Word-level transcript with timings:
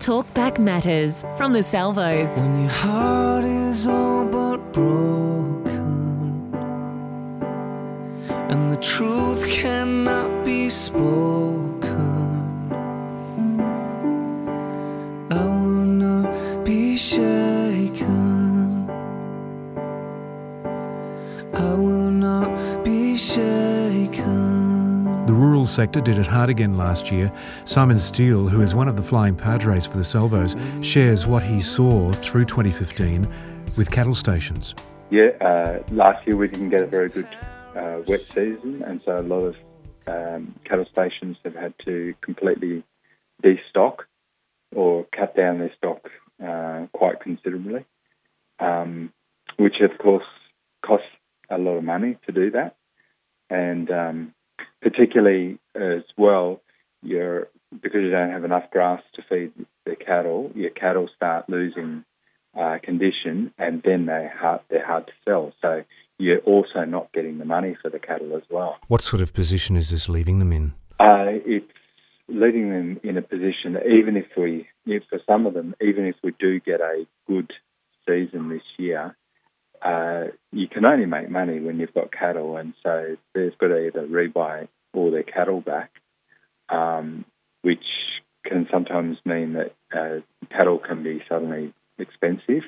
Talkback 0.00 0.58
Matters 0.58 1.26
from 1.36 1.52
the 1.52 1.62
Salvos. 1.62 2.38
When 2.38 2.62
your 2.62 2.70
heart 2.70 3.44
is 3.44 3.86
all 3.86 4.24
but 4.24 4.72
broken 4.72 6.54
and 8.48 8.72
the 8.72 8.78
truth 8.78 9.46
cannot 9.50 10.42
be 10.42 10.70
spoken, 10.70 11.90
I 15.30 15.44
will 15.44 15.84
not 15.84 16.64
be 16.64 16.96
shaken. 16.96 18.88
I 21.52 21.74
will 21.74 22.10
not 22.10 22.82
be 22.82 23.18
shaken. 23.18 24.39
Sector 25.66 26.00
did 26.00 26.18
it 26.18 26.26
hard 26.26 26.50
again 26.50 26.76
last 26.76 27.10
year. 27.10 27.32
Simon 27.64 27.98
Steele, 27.98 28.48
who 28.48 28.62
is 28.62 28.74
one 28.74 28.88
of 28.88 28.96
the 28.96 29.02
flying 29.02 29.34
padres 29.34 29.86
for 29.86 29.98
the 29.98 30.04
Salvos, 30.04 30.56
shares 30.80 31.26
what 31.26 31.42
he 31.42 31.60
saw 31.60 32.12
through 32.12 32.44
2015 32.44 33.22
with 33.76 33.90
cattle 33.90 34.14
stations. 34.14 34.74
Yeah, 35.10 35.30
uh, 35.40 35.82
last 35.90 36.26
year 36.26 36.36
we 36.36 36.48
didn't 36.48 36.70
get 36.70 36.82
a 36.82 36.86
very 36.86 37.08
good 37.08 37.28
uh, 37.74 38.02
wet 38.06 38.20
season, 38.20 38.82
and 38.82 39.00
so 39.00 39.18
a 39.18 39.22
lot 39.22 39.40
of 39.40 39.56
um, 40.06 40.54
cattle 40.64 40.86
stations 40.90 41.36
have 41.44 41.54
had 41.54 41.74
to 41.84 42.14
completely 42.20 42.84
destock 43.42 44.00
or 44.74 45.06
cut 45.16 45.36
down 45.36 45.58
their 45.58 45.72
stock 45.76 46.08
uh, 46.44 46.86
quite 46.92 47.20
considerably, 47.20 47.84
um, 48.58 49.12
which 49.56 49.80
of 49.80 49.98
course 49.98 50.24
costs 50.84 51.06
a 51.50 51.58
lot 51.58 51.72
of 51.72 51.84
money 51.84 52.16
to 52.26 52.32
do 52.32 52.50
that, 52.52 52.76
and 53.48 53.90
um, 53.90 54.34
particularly 54.82 55.58
as 55.74 56.02
well, 56.16 56.60
you're 57.02 57.48
because 57.70 58.00
you 58.02 58.10
don't 58.10 58.30
have 58.30 58.44
enough 58.44 58.70
grass 58.70 59.02
to 59.14 59.22
feed 59.28 59.52
the 59.86 59.94
cattle, 59.94 60.50
your 60.54 60.70
cattle 60.70 61.08
start 61.14 61.48
losing 61.48 62.04
uh, 62.58 62.78
condition, 62.82 63.52
and 63.58 63.82
then 63.84 64.06
they 64.06 64.28
hard, 64.34 64.60
they're 64.68 64.84
hard 64.84 65.06
to 65.06 65.12
sell. 65.24 65.52
So 65.62 65.84
you're 66.18 66.40
also 66.40 66.84
not 66.84 67.12
getting 67.12 67.38
the 67.38 67.44
money 67.44 67.76
for 67.80 67.90
the 67.90 68.00
cattle 68.00 68.36
as 68.36 68.42
well. 68.50 68.76
What 68.88 69.02
sort 69.02 69.22
of 69.22 69.32
position 69.32 69.76
is 69.76 69.90
this 69.90 70.08
leaving 70.08 70.40
them 70.40 70.52
in? 70.52 70.72
Uh, 70.98 71.38
it's 71.46 71.66
leaving 72.28 72.70
them 72.70 73.00
in 73.02 73.16
a 73.16 73.22
position, 73.22 73.76
even 73.86 74.16
if 74.16 74.26
we, 74.36 74.68
if 74.86 75.04
for 75.08 75.20
some 75.26 75.46
of 75.46 75.54
them, 75.54 75.74
even 75.80 76.06
if 76.06 76.16
we 76.22 76.32
do 76.38 76.60
get 76.60 76.80
a 76.80 77.06
good 77.26 77.52
season 78.06 78.48
this 78.48 78.62
year, 78.78 79.16
uh, 79.82 80.24
you 80.52 80.68
can 80.68 80.84
only 80.84 81.06
make 81.06 81.30
money 81.30 81.60
when 81.60 81.78
you've 81.78 81.94
got 81.94 82.12
cattle, 82.12 82.56
and 82.56 82.74
so 82.82 83.16
they've 83.34 83.56
got 83.58 83.68
to 83.68 83.86
either 83.86 84.06
rebuy 84.06 84.68
all 84.92 85.10
their 85.10 85.22
cattle 85.22 85.60
back, 85.60 85.90
um, 86.68 87.24
which 87.62 87.84
can 88.44 88.66
sometimes 88.70 89.18
mean 89.24 89.54
that 89.54 89.74
uh, 89.96 90.20
cattle 90.54 90.78
can 90.78 91.02
be 91.02 91.22
suddenly 91.28 91.72
expensive 91.98 92.62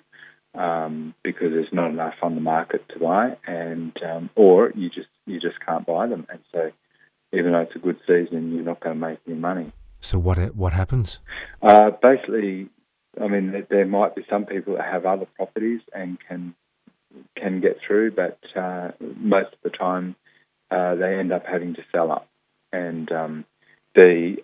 um, 0.54 1.14
because 1.22 1.50
there's 1.50 1.72
not 1.72 1.90
enough 1.90 2.14
on 2.22 2.34
the 2.34 2.40
market 2.40 2.86
to 2.90 2.98
buy, 2.98 3.36
and 3.46 3.92
um, 4.02 4.30
or 4.34 4.72
you 4.74 4.88
just 4.88 5.08
you 5.26 5.40
just 5.40 5.56
can't 5.66 5.86
buy 5.86 6.06
them, 6.06 6.26
and 6.28 6.40
so 6.52 6.70
even 7.32 7.52
though 7.52 7.60
it's 7.60 7.76
a 7.76 7.78
good 7.78 7.98
season, 8.06 8.52
you're 8.52 8.64
not 8.64 8.80
going 8.80 8.94
to 8.94 9.00
make 9.00 9.18
any 9.26 9.36
money. 9.36 9.72
So 10.00 10.18
what 10.18 10.38
what 10.54 10.72
happens? 10.72 11.20
Uh, 11.62 11.90
basically, 12.02 12.68
I 13.20 13.28
mean, 13.28 13.52
there, 13.52 13.66
there 13.68 13.86
might 13.86 14.14
be 14.14 14.24
some 14.28 14.44
people 14.44 14.76
that 14.76 14.84
have 14.84 15.06
other 15.06 15.26
properties 15.36 15.80
and 15.94 16.18
can 16.28 16.54
can 17.36 17.60
get 17.60 17.78
through, 17.86 18.12
but 18.12 18.38
uh, 18.56 18.92
most 19.00 19.52
of 19.52 19.58
the 19.62 19.70
time 19.70 20.16
uh, 20.70 20.94
they 20.94 21.18
end 21.18 21.32
up 21.32 21.44
having 21.46 21.74
to 21.74 21.82
sell 21.92 22.10
up. 22.10 22.28
And 22.72 23.10
um, 23.12 23.44
the 23.94 24.36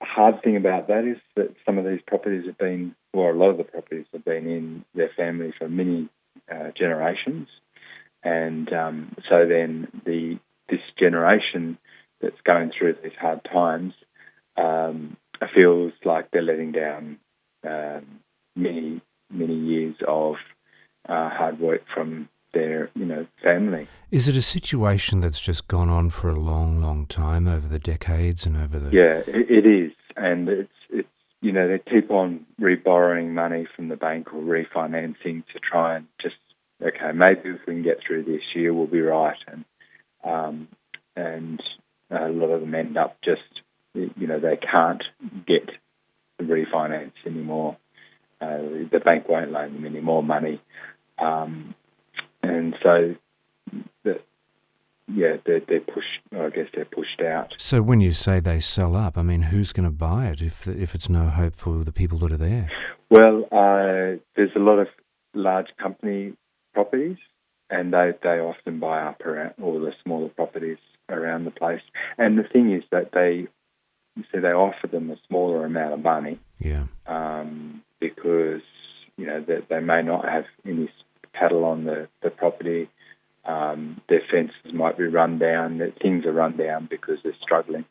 hard 0.00 0.42
thing 0.42 0.56
about 0.56 0.88
that 0.88 1.04
is 1.04 1.18
that 1.36 1.54
some 1.64 1.78
of 1.78 1.84
these 1.84 2.00
properties 2.06 2.46
have 2.46 2.58
been, 2.58 2.94
or 3.12 3.30
a 3.30 3.36
lot 3.36 3.50
of 3.50 3.58
the 3.58 3.64
properties 3.64 4.06
have 4.12 4.24
been 4.24 4.46
in 4.46 4.84
their 4.94 5.10
family 5.16 5.52
for 5.58 5.68
many 5.68 6.08
uh, 6.50 6.70
generations, 6.76 7.48
and 8.22 8.72
um, 8.72 9.14
so 9.28 9.46
then 9.48 9.88
the 10.04 10.38
this 10.68 10.80
generation 10.98 11.78
that's 12.20 12.40
going 12.44 12.70
through 12.76 12.96
these 13.02 13.12
hard 13.20 13.40
times 13.52 13.92
um, 14.56 15.16
feels 15.54 15.92
like 16.04 16.30
they're 16.30 16.42
letting 16.42 16.72
down 16.72 17.18
um, 17.68 18.20
many 18.54 19.00
many 19.30 19.54
years 19.54 19.96
of 20.06 20.36
uh, 21.08 21.28
hard 21.30 21.58
work 21.58 21.82
from 21.94 22.28
their 22.54 22.90
you 22.94 23.04
know 23.04 23.26
family. 23.42 23.88
Is 24.12 24.28
it 24.28 24.36
a 24.36 24.42
situation 24.42 25.20
that's 25.20 25.40
just 25.40 25.68
gone 25.68 25.88
on 25.88 26.10
for 26.10 26.28
a 26.28 26.38
long, 26.38 26.82
long 26.82 27.06
time 27.06 27.48
over 27.48 27.66
the 27.66 27.78
decades 27.78 28.44
and 28.44 28.58
over 28.58 28.78
the? 28.78 28.90
Yeah, 28.90 29.22
it, 29.26 29.50
it 29.50 29.66
is, 29.66 29.92
and 30.18 30.50
it's 30.50 30.68
it's 30.90 31.08
you 31.40 31.50
know 31.50 31.66
they 31.66 31.78
keep 31.78 32.10
on 32.10 32.44
reborrowing 32.60 33.30
money 33.30 33.66
from 33.74 33.88
the 33.88 33.96
bank 33.96 34.34
or 34.34 34.42
refinancing 34.42 35.46
to 35.46 35.58
try 35.58 35.96
and 35.96 36.06
just 36.20 36.36
okay 36.82 37.12
maybe 37.14 37.48
if 37.48 37.60
we 37.66 37.72
can 37.72 37.82
get 37.82 38.00
through 38.06 38.24
this 38.24 38.42
year 38.54 38.74
we'll 38.74 38.86
be 38.86 39.00
right, 39.00 39.38
and 39.46 39.64
um, 40.24 40.68
and 41.16 41.62
a 42.10 42.28
lot 42.28 42.50
of 42.50 42.60
them 42.60 42.74
end 42.74 42.98
up 42.98 43.16
just 43.24 43.62
you 43.94 44.26
know 44.26 44.38
they 44.38 44.58
can't 44.58 45.04
get 45.46 45.70
the 46.36 46.44
refinance 46.44 47.12
anymore. 47.24 47.78
Uh, 48.42 48.58
the 48.92 49.00
bank 49.02 49.26
won't 49.26 49.52
loan 49.52 49.72
them 49.72 49.86
any 49.86 50.00
more 50.00 50.22
money. 50.22 50.60
Um, 51.18 51.74
and 52.42 52.74
so, 52.82 53.14
the, 54.04 54.20
yeah, 55.08 55.36
they're, 55.44 55.60
they're 55.68 55.80
pushed. 55.80 56.20
I 56.32 56.48
guess 56.50 56.66
they're 56.74 56.84
pushed 56.84 57.20
out. 57.20 57.54
So 57.58 57.82
when 57.82 58.00
you 58.00 58.12
say 58.12 58.40
they 58.40 58.60
sell 58.60 58.96
up, 58.96 59.18
I 59.18 59.22
mean, 59.22 59.42
who's 59.42 59.72
going 59.72 59.84
to 59.84 59.90
buy 59.90 60.28
it 60.28 60.40
if 60.40 60.66
if 60.66 60.94
it's 60.94 61.08
no 61.08 61.26
hope 61.26 61.54
for 61.54 61.84
the 61.84 61.92
people 61.92 62.18
that 62.18 62.32
are 62.32 62.36
there? 62.36 62.70
Well, 63.10 63.44
uh, 63.52 64.18
there's 64.36 64.54
a 64.56 64.60
lot 64.60 64.78
of 64.78 64.88
large 65.34 65.68
company 65.78 66.34
properties, 66.74 67.18
and 67.68 67.92
they 67.92 68.12
they 68.22 68.40
often 68.40 68.80
buy 68.80 69.02
up 69.02 69.20
around 69.22 69.54
all 69.62 69.80
the 69.80 69.92
smaller 70.02 70.28
properties 70.28 70.78
around 71.08 71.44
the 71.44 71.50
place. 71.50 71.82
And 72.16 72.38
the 72.38 72.44
thing 72.44 72.72
is 72.72 72.84
that 72.90 73.10
they 73.12 73.48
so 74.30 74.40
they 74.40 74.48
offer 74.48 74.86
them 74.86 75.10
a 75.10 75.16
smaller 75.28 75.64
amount 75.64 75.94
of 75.94 76.00
money. 76.00 76.38
Yeah. 76.58 76.84
Um, 77.06 77.82
because 78.00 78.62
you 79.16 79.26
know 79.26 79.40
that 79.40 79.68
they, 79.68 79.76
they 79.76 79.80
may 79.80 80.02
not 80.02 80.28
have 80.28 80.44
any 80.66 80.90
cattle 81.38 81.64
on 81.64 81.84
the, 81.84 82.08
the 82.22 82.30
property. 82.30 82.88
Um, 83.44 84.00
their 84.08 84.22
fences 84.30 84.72
might 84.72 84.96
be 84.96 85.04
run 85.04 85.38
down. 85.38 85.78
That 85.78 86.00
things 86.00 86.24
are 86.26 86.32
run 86.32 86.56
down 86.56 86.86
because 86.90 87.18
they're 87.22 87.32
struggling 87.42 87.84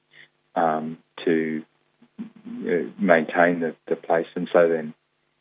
um, 0.55 0.97
to 1.25 1.63
you 2.45 2.71
know, 2.71 2.91
maintain 2.99 3.59
the, 3.59 3.75
the 3.87 3.95
place, 3.95 4.27
and 4.35 4.49
so 4.53 4.69
then, 4.69 4.93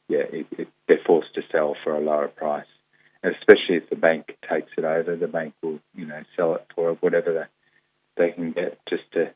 yeah, 0.09 0.25
it, 0.33 0.47
it, 0.53 0.69
they're 0.89 0.99
forced 1.07 1.35
to 1.35 1.43
sell 1.53 1.77
for 1.85 1.95
a 1.95 2.01
lower 2.01 2.29
price. 2.29 2.67
And 3.23 3.35
especially 3.35 3.77
if 3.77 3.91
the 3.91 3.97
bank 3.97 4.37
takes 4.49 4.73
it 4.79 4.85
over, 4.85 5.15
the 5.15 5.29
bank 5.29 5.55
will 5.63 5.79
you 5.95 6.07
know 6.07 6.23
sell 6.37 6.55
it 6.55 6.67
for 6.75 6.95
whatever 6.95 7.49
they, 8.17 8.25
they 8.25 8.33
can 8.33 8.53
get 8.53 8.79
just 8.89 9.11
to 9.13 9.33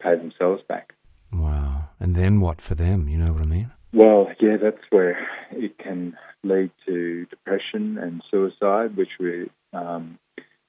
pay 0.00 0.16
themselves 0.16 0.62
back. 0.68 0.94
Wow. 1.32 1.88
And 1.98 2.14
then 2.14 2.40
what 2.40 2.60
for 2.60 2.74
them? 2.74 3.08
You 3.08 3.18
know 3.18 3.32
what 3.32 3.42
I 3.42 3.46
mean? 3.46 3.72
Well, 3.92 4.28
yeah, 4.38 4.56
that's 4.62 4.82
where 4.90 5.26
it 5.50 5.78
can 5.78 6.16
lead 6.42 6.70
to 6.86 7.24
depression 7.26 7.98
and 7.98 8.22
suicide, 8.30 8.96
which 8.96 9.08
we, 9.18 9.50
um, 9.72 10.18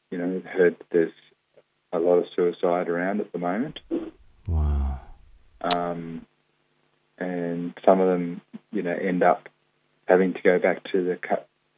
you 0.10 0.18
know, 0.18 0.42
heard 0.46 0.78
there's 0.92 1.12
a 1.92 2.00
lot 2.00 2.18
of 2.18 2.26
suicide 2.36 2.88
around 2.88 3.20
at 3.20 3.32
the 3.32 3.40
moment. 3.40 3.80
Wow. 4.48 5.02
Um, 5.62 6.26
and 7.18 7.74
some 7.86 8.00
of 8.00 8.08
them, 8.08 8.42
you 8.72 8.82
know, 8.82 8.96
end 8.96 9.24
up 9.24 9.50
having 10.08 10.34
to 10.34 10.42
go 10.42 10.58
back 10.58 10.84
to 10.92 11.04
the, 11.04 11.20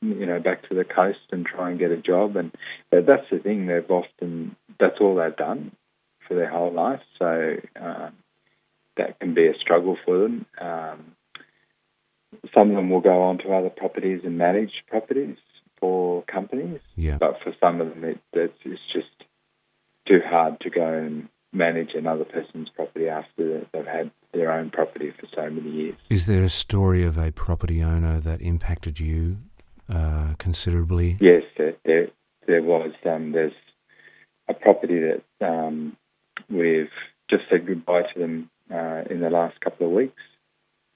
you 0.02 0.26
know, 0.26 0.40
back 0.40 0.70
to 0.70 0.76
the 0.76 0.84
coast 0.84 1.20
and 1.32 1.46
try 1.46 1.72
and 1.72 1.80
get 1.80 1.92
a 1.92 1.98
job. 1.98 2.36
And 2.36 2.52
that's 2.92 3.30
the 3.32 3.40
thing; 3.40 3.66
they've 3.66 3.90
often 3.90 4.56
that's 4.80 4.98
all 5.02 5.16
they've 5.16 5.36
done 5.36 5.76
for 6.28 6.36
their 6.36 6.50
whole 6.50 6.72
life. 6.72 7.02
So 7.18 7.56
um, 7.80 8.14
that 8.98 9.20
can 9.20 9.34
be 9.34 9.48
a 9.48 9.58
struggle 9.60 9.98
for 10.06 10.20
them. 10.20 10.46
Um, 10.60 11.16
some 12.54 12.70
of 12.72 12.76
them 12.76 12.90
will 12.90 13.02
go 13.02 13.22
on 13.22 13.38
to 13.40 13.54
other 13.54 13.70
properties 13.70 14.22
and 14.24 14.38
manage 14.38 14.72
properties 14.88 15.38
for 15.80 16.24
companies. 16.24 16.80
Yeah. 16.96 17.18
But 17.20 17.38
for 17.44 17.54
some 17.60 17.82
of 17.82 17.90
them, 17.90 18.04
it, 18.04 18.20
it's, 18.34 18.58
it's 18.66 18.82
just 18.94 19.08
too 20.08 20.20
hard 20.26 20.60
to 20.62 20.70
go 20.70 20.86
and 20.86 21.30
manage 21.54 21.90
another 21.94 22.26
person's 22.26 22.70
property 22.70 23.10
after 23.10 23.66
they've 23.74 23.86
had 23.86 24.12
their 24.34 24.52
own 24.52 24.70
property 24.70 25.12
for 25.20 25.28
so 25.36 25.50
many 25.50 25.70
years. 25.70 25.96
Is 26.10 26.26
there 26.26 26.44
a 26.44 26.50
story 26.50 27.04
of 27.04 27.18
a 27.18 27.32
property 27.32 27.84
owner 27.84 28.20
that 28.22 28.42
impacted 28.42 29.00
you 29.00 29.38
uh, 29.90 30.34
considerably? 30.38 31.18
Yes, 31.20 31.44
there, 31.58 31.76
there, 31.86 32.08
there 32.48 32.64
was. 32.64 32.92
Um, 33.06 33.34
there's 33.34 33.54
a 34.48 34.54
property 34.54 35.00
that 35.00 35.46
um, 35.46 35.98
we've 36.50 36.90
just 37.30 37.44
said 37.50 37.68
goodbye 37.68 38.04
to 38.14 38.20
them 38.20 38.50
uh, 38.74 39.04
in 39.10 39.20
the 39.20 39.30
last 39.30 39.60
couple 39.60 39.88
of 39.88 39.94
weeks 39.94 40.22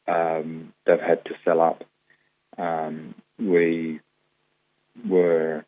um, 0.07 0.73
they've 0.85 0.99
had 0.99 1.25
to 1.25 1.35
sell 1.43 1.61
up. 1.61 1.83
Um, 2.57 3.15
we 3.39 3.99
were, 5.07 5.65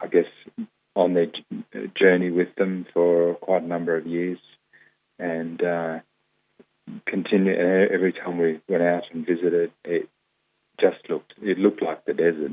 I 0.00 0.06
guess, 0.06 0.26
on 0.94 1.14
their 1.14 1.26
journey 1.94 2.30
with 2.30 2.54
them 2.56 2.86
for 2.92 3.34
quite 3.34 3.62
a 3.62 3.66
number 3.66 3.96
of 3.96 4.06
years, 4.06 4.38
and 5.18 5.62
uh, 5.62 5.98
continue. 7.06 7.54
Every 7.54 8.12
time 8.12 8.38
we 8.38 8.60
went 8.68 8.82
out 8.82 9.04
and 9.12 9.26
visited, 9.26 9.72
it 9.84 10.08
just 10.80 11.08
looked 11.08 11.34
it 11.40 11.58
looked 11.58 11.82
like 11.82 12.04
the 12.04 12.14
desert, 12.14 12.52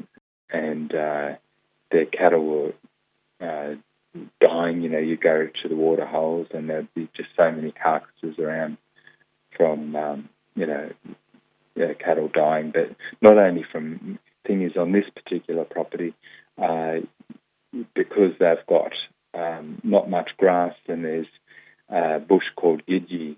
and 0.52 0.94
uh, 0.94 1.36
their 1.92 2.06
cattle 2.06 2.46
were 2.46 2.74
uh, 3.42 3.76
dying. 4.40 4.82
You 4.82 4.90
know, 4.90 5.00
you 5.00 5.18
go 5.18 5.48
to 5.64 5.70
the 5.70 5.76
water 5.76 6.06
holes, 6.06 6.48
and 6.54 6.70
there'd 6.70 6.94
be 6.94 7.10
just 7.16 7.30
so 7.36 7.52
many 7.52 7.72
carcasses 7.72 8.38
around 8.38 8.78
from 9.58 9.96
um, 9.96 10.30
you 10.56 10.66
know 10.66 10.90
yeah, 11.76 11.94
cattle 11.94 12.30
dying, 12.34 12.72
but 12.72 12.96
not 13.22 13.38
only 13.38 13.66
from 13.70 14.18
thing 14.48 14.62
is 14.62 14.78
on 14.78 14.92
this 14.92 15.06
particular 15.14 15.66
property 15.66 16.14
uh, 16.62 16.96
because 17.94 18.32
they've 18.40 18.66
got 18.68 18.94
um, 19.34 19.82
not 19.84 20.10
much 20.10 20.32
grass 20.38 20.76
and 20.88 21.04
there's 21.04 21.28
a 21.90 22.20
bush 22.20 22.46
called 22.56 22.82
gidgee 22.88 23.36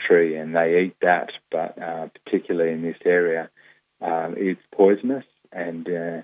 tree 0.00 0.36
and 0.36 0.54
they 0.54 0.84
eat 0.84 0.96
that, 1.02 1.30
but 1.50 1.80
uh, 1.80 2.08
particularly 2.24 2.72
in 2.72 2.82
this 2.82 2.96
area, 3.04 3.50
um, 4.00 4.34
it's 4.36 4.60
poisonous 4.74 5.24
and 5.50 5.88
uh, 5.88 6.22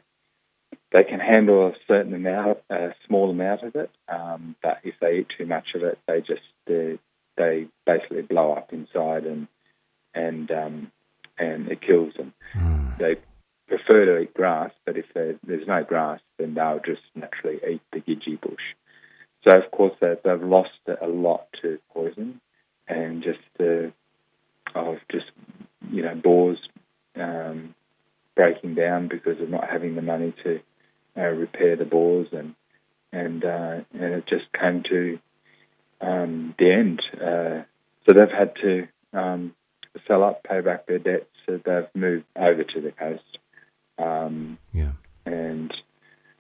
they 0.93 1.05
can 1.05 1.21
handle 1.21 1.69
a 1.69 1.73
certain 1.87 2.15
amount, 2.15 2.59
a 2.71 2.91
small 3.07 3.31
amount 3.31 3.63
of 3.63 3.75
it, 3.75 3.91
um, 4.09 4.55
but 4.63 4.79
if 4.85 4.95
they 5.01 5.19
eat 5.19 5.27
too 5.37 5.47
much 5.47 5.69
of 5.75 5.83
it, 5.83 5.99
they 6.07 6.21
just 6.21 6.43
they, 6.67 6.99
they 7.37 7.67
basically 7.87 8.23
blow 8.23 8.53
up 8.53 8.73
inside 8.73 9.25
and 9.25 9.49
and 10.15 10.51
um, 10.51 10.93
and 11.39 11.69
it 11.69 11.81
kills 11.81 12.15
them. 12.15 12.35
Mm. 12.57 12.99
They 12.99 13.17
prefer 13.69 14.07
to 14.07 14.19
eat 14.19 14.35
grass, 14.35 14.71
but 14.85 14.97
if 14.97 15.07
there's 15.15 15.67
no 15.67 15.85
grass, 15.85 16.21
then 16.39 16.55
they'll 16.55 16.81
just 16.85 17.03
naturally 17.15 17.61
eat 17.71 17.83
the 17.93 18.01
gidgee 18.01 18.41
bush. 18.41 18.75
So 19.47 19.57
of 19.57 19.71
course 19.71 19.95
they, 20.01 20.15
have 20.25 20.43
lost 20.43 20.71
a 21.01 21.07
lot 21.07 21.47
to 21.63 21.79
poison, 21.93 22.41
and 22.89 23.23
just 23.23 23.39
the 23.59 23.93
of 24.75 24.97
just 25.11 25.27
you 25.91 26.03
know 26.03 26.15
bores 26.15 26.59
um, 27.17 27.75
breaking 28.35 28.75
down 28.75 29.09
because 29.09 29.41
of 29.41 29.49
not 29.49 29.69
having 29.69 29.95
the 29.95 30.03
money 30.03 30.35
to 30.45 30.61
uh, 31.17 31.29
repair 31.29 31.77
the 31.77 31.85
bores, 31.85 32.29
and 32.33 32.55
and 33.13 33.45
uh, 33.45 33.81
and 33.93 34.15
it 34.15 34.25
just 34.29 34.47
came 34.59 34.83
to 34.89 35.19
um, 36.01 36.55
the 36.59 36.73
end. 36.73 37.03
Uh, 37.15 37.63
so 38.05 38.15
they've 38.15 38.37
had 38.37 38.55
to 38.63 38.89
um, 39.13 39.55
sell 40.07 40.23
up, 40.23 40.43
pay 40.45 40.61
back 40.61 40.87
their 40.87 40.99
debts. 40.99 41.27
So 41.47 41.61
they've 41.65 41.89
moved 41.95 42.25
over 42.37 42.65
to 42.65 42.81
the 42.81 42.93
coast. 42.93 43.39
Um, 43.99 44.59
yeah. 44.73 44.93
And 45.27 45.73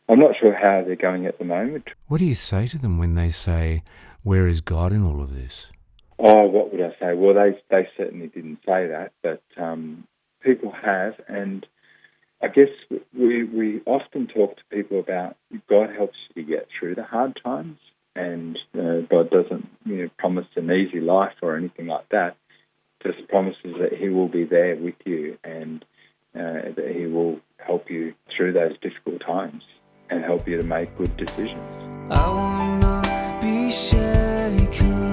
I'm 0.08 0.18
not 0.18 0.34
sure 0.40 0.54
how 0.54 0.82
they're 0.86 0.96
going 0.96 1.26
at 1.26 1.38
the 1.38 1.44
moment. 1.44 1.88
What 2.06 2.18
do 2.18 2.24
you 2.24 2.34
say 2.34 2.66
to 2.68 2.78
them 2.78 2.98
when 2.98 3.14
they 3.14 3.30
say, 3.30 3.82
"Where 4.22 4.46
is 4.46 4.60
God 4.60 4.92
in 4.92 5.04
all 5.04 5.20
of 5.20 5.34
this"? 5.34 5.66
Oh, 6.18 6.46
what 6.46 6.72
would 6.72 6.80
I 6.80 6.90
say? 6.98 7.14
Well, 7.14 7.34
they 7.34 7.60
they 7.70 7.88
certainly 7.96 8.28
didn't 8.28 8.58
say 8.66 8.88
that, 8.88 9.12
but 9.22 9.42
um, 9.56 10.06
people 10.40 10.72
have, 10.72 11.14
and 11.28 11.66
I 12.42 12.48
guess 12.48 12.68
we 13.16 13.44
we 13.44 13.80
often 13.86 14.26
talk 14.26 14.56
to 14.56 14.62
people 14.70 14.98
about 14.98 15.36
God 15.68 15.90
helps 15.94 16.16
you 16.34 16.42
get 16.44 16.68
through 16.78 16.94
the 16.94 17.04
hard 17.04 17.38
times, 17.42 17.78
and 18.16 18.58
uh, 18.74 19.00
God 19.10 19.30
doesn't 19.30 19.68
you 19.84 19.96
know, 19.96 20.08
promise 20.18 20.46
an 20.56 20.70
easy 20.70 21.00
life 21.00 21.34
or 21.42 21.56
anything 21.56 21.86
like 21.86 22.08
that. 22.10 22.36
Just 23.02 23.28
promises 23.28 23.74
that 23.80 23.92
He 23.92 24.08
will 24.08 24.28
be 24.28 24.44
there 24.44 24.76
with 24.76 24.96
you, 25.04 25.38
and 25.44 25.84
uh, 26.34 26.72
that 26.76 26.94
He 26.94 27.06
will 27.06 27.40
help 27.58 27.90
you 27.90 28.14
through 28.34 28.52
those 28.52 28.76
difficult 28.78 29.20
times 29.20 29.62
and 30.10 30.24
help 30.24 30.48
you 30.48 30.56
to 30.56 30.64
make 30.64 30.96
good 30.96 31.16
decisions. 31.16 31.74
I 32.10 32.28
wanna 32.28 33.38
be 33.42 33.70
shaken, 33.70 35.08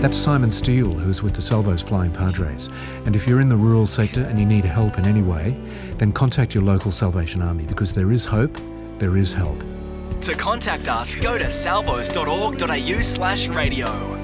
That's 0.00 0.16
Simon 0.16 0.52
Steele, 0.52 0.92
who's 0.92 1.24
with 1.24 1.34
the 1.34 1.42
Salvos 1.42 1.82
Flying 1.82 2.12
Padres. 2.12 2.68
And 3.04 3.16
if 3.16 3.26
you're 3.26 3.40
in 3.40 3.48
the 3.48 3.56
rural 3.56 3.84
sector 3.84 4.22
and 4.22 4.38
you 4.38 4.46
need 4.46 4.64
help 4.64 4.96
in 4.96 5.06
any 5.06 5.22
way, 5.22 5.58
then 5.96 6.12
contact 6.12 6.54
your 6.54 6.62
local 6.62 6.92
Salvation 6.92 7.42
Army 7.42 7.64
because 7.64 7.94
there 7.94 8.12
is 8.12 8.24
hope, 8.24 8.56
there 8.98 9.16
is 9.16 9.32
help. 9.32 9.60
To 10.22 10.34
contact 10.34 10.88
us, 10.88 11.14
go 11.14 11.38
to 11.38 11.50
salvos.org.au 11.50 13.02
slash 13.02 13.48
radio. 13.48 14.17